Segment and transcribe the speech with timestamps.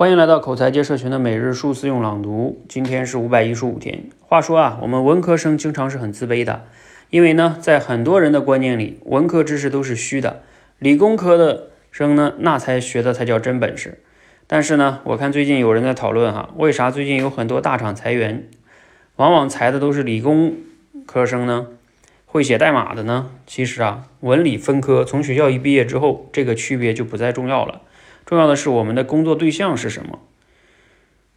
[0.00, 2.64] 欢迎来到口才界社群的每日数字用朗读。
[2.66, 4.04] 今天是五百一十五天。
[4.18, 6.64] 话说啊，我们文科生经常是很自卑的，
[7.10, 10.40] 因为呢，在很多人的观念里，文科知识都是虚的，
[10.78, 13.98] 理工科的生呢，那才学的才叫真本事。
[14.46, 18.48] 但是呢，我看最近有人在讨论哈，为啥最近有很多大厂裁员，
[19.16, 20.54] 往往裁的都是理工
[21.04, 21.66] 科生呢？
[22.24, 23.32] 会写代码的呢？
[23.46, 27.82] 其实啊，文理分科，从学校一毕业之后，这个区别就不再重要了。
[28.30, 30.20] 重要的是我们的工作对象是什么？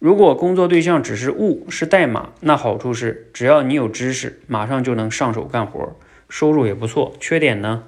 [0.00, 5.96] 如果工作对象只是物，是代码，那好处是只要你有知识，马上就能上手干活，
[6.28, 7.14] 收入也不错。
[7.20, 7.84] 缺点呢，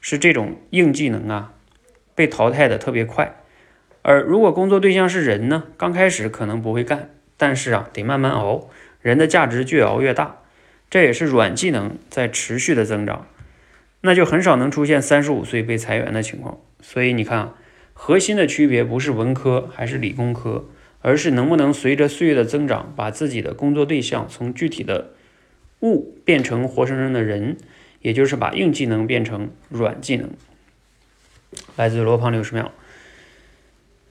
[0.00, 1.52] 是这种硬技能啊，
[2.14, 3.36] 被淘汰的特别快。
[4.00, 8.70] 而如果工作对象是人呢，刚开始可能不会干，但是啊，得慢慢熬。
[9.02, 10.38] 人的价值越熬越大，
[10.88, 13.26] 这也是软技能在持续的增长，
[14.00, 16.56] 那就很少能出现三十五岁被裁员的情况。
[16.80, 17.52] 所以你看。
[17.98, 20.66] 核心的区别不是文科还是理工科，
[21.00, 25.12] 而是能不能随着岁月的增长，把自己的工作对象从具体的
[25.80, 27.56] 物变成活生生的人，
[28.02, 30.30] 也就是把硬技能变成软技能。
[31.74, 32.70] 来自罗胖六十秒。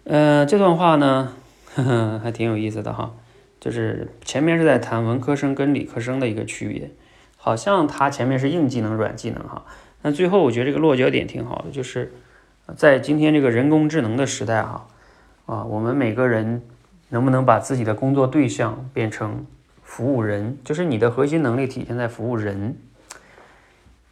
[0.03, 1.33] 呃，这段话呢，
[1.75, 3.15] 呵呵，还挺有意思的哈。
[3.59, 6.89] 就是前面是在谈文科生跟理科生的一个区别，
[7.37, 9.63] 好像他前面是硬技能、软技能哈。
[10.01, 12.11] 那最后我觉得这个落脚点挺好的，就是。
[12.75, 14.87] 在今天这个人工智能的时代，哈
[15.45, 16.63] 啊，我们每个人
[17.09, 19.45] 能不能把自己的工作对象变成
[19.83, 20.57] 服务人？
[20.63, 22.75] 就是你的核心能力体现在服务人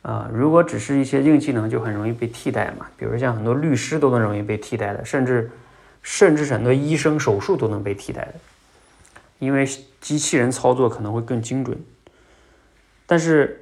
[0.04, 0.30] 啊。
[0.32, 2.86] 如果只是一些硬技能，就很容易被替代嘛。
[2.96, 5.50] 比如像很多律师都能容易被替代的，甚至
[6.04, 8.36] 甚至很多医生手术都能被替代的，
[9.40, 9.66] 因为
[10.00, 11.76] 机器人操作可能会更精准。
[13.08, 13.60] 但是。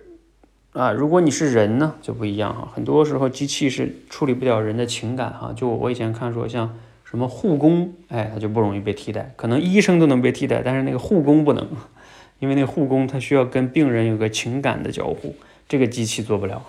[0.73, 2.69] 啊，如果你是人呢，就不一样哈。
[2.73, 5.51] 很多时候机器是处理不了人的情感哈。
[5.53, 9.33] 就我以前看说，像什么护工，哎，他就不容易被替代。
[9.35, 11.67] 可能医生都能被替代，但是那个护工不能，
[12.39, 15.35] 因为那护工他需要跟病人有个情感的交互，
[15.67, 16.63] 这个机器做不了。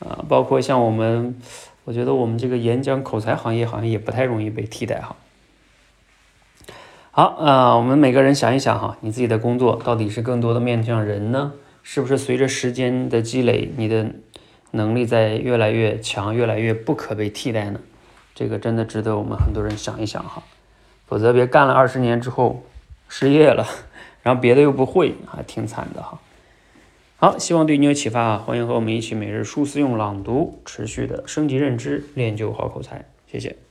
[0.00, 1.40] 啊，包括像我们，
[1.84, 5.16] 我觉得我们这个演讲口才行业好像也不太容易被替代哈。
[7.10, 11.54] 好啊，我们每个人想一想哈，你自己的工作到底是更多的面向人呢？
[11.82, 14.10] 是不是随着时间的积累，你的
[14.72, 17.80] 能力在越来越强，越来越不可被替代呢？
[18.34, 20.42] 这个真的值得我们很多人想一想哈，
[21.06, 22.62] 否则别干了二十年之后
[23.08, 23.66] 失业了，
[24.22, 26.20] 然后别的又不会，还挺惨的哈。
[27.16, 28.38] 好，希望对你有启发啊！
[28.46, 33.06] 欢迎和我们一起每日数思用朗读，持续的升级认知，练就好口才。
[33.26, 33.67] 谢谢。